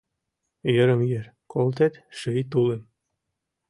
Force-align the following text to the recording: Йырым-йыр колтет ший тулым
Йырым-йыр 0.73 1.25
колтет 1.51 1.93
ший 2.17 2.41
тулым 2.51 2.81